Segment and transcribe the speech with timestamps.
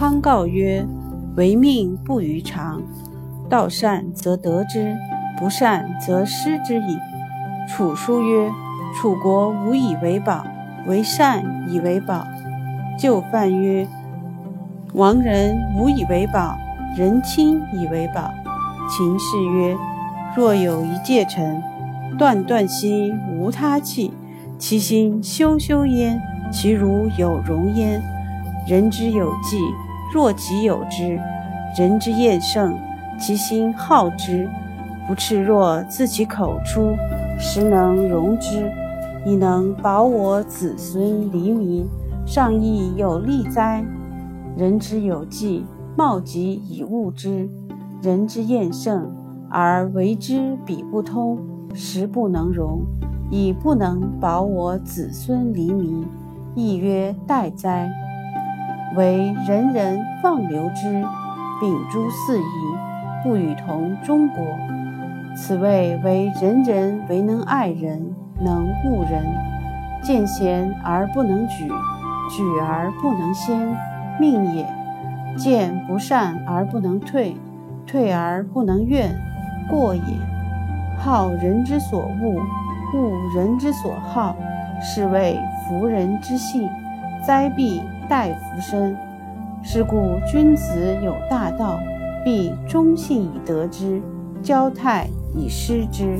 [0.00, 0.86] 康告曰
[1.36, 2.80] ：“唯命不于常，
[3.50, 4.96] 道善则得之，
[5.38, 6.96] 不善则失之矣。”
[7.68, 8.50] 楚书曰
[8.96, 10.42] ：“楚国无以为宝，
[10.86, 12.26] 为善以为宝。”
[12.98, 13.86] 就范曰
[14.96, 16.56] ：“亡人无以为宝，
[16.96, 18.32] 人亲以为宝。”
[18.88, 19.76] 秦氏曰
[20.34, 21.62] ：“若有一介臣，
[22.16, 24.14] 断断兮无他器，
[24.58, 26.18] 其心修修焉，
[26.50, 28.02] 其如有容焉。
[28.66, 29.58] 人之有纪，
[30.12, 31.18] 若己有之；
[31.78, 32.76] 人之厌胜，
[33.18, 34.48] 其心好之。
[35.06, 36.94] 不赤若自其口出，
[37.38, 38.70] 实能容之，
[39.24, 41.86] 以能保我子孙黎民。”
[42.26, 43.84] 上亦有利哉？
[44.56, 45.64] 人之有纪，
[45.96, 47.48] 貌极以物之；
[48.02, 49.10] 人之厌胜，
[49.48, 51.38] 而为之彼不通，
[51.74, 52.82] 实不能容，
[53.30, 56.04] 以不能保我子孙黎民，
[56.54, 57.90] 亦曰殆哉？
[58.96, 61.04] 为人人放流之，
[61.60, 62.42] 秉诸四夷，
[63.22, 64.44] 不与同中国。
[65.36, 69.24] 此谓为人人为能爱人，能恶人，
[70.02, 71.68] 见贤而不能举。
[72.28, 73.76] 举而不能先，
[74.20, 74.64] 命也；
[75.36, 77.36] 见不善而不能退，
[77.86, 79.10] 退而不能怨，
[79.68, 80.02] 过也。
[80.98, 82.40] 好人之所恶，
[82.94, 84.36] 恶人之所好，
[84.80, 86.68] 是谓弗人之性。
[87.26, 88.94] 灾必待福身。
[89.62, 91.78] 是故君子有大道，
[92.24, 94.02] 必忠信以得之，
[94.42, 96.18] 交泰以失之。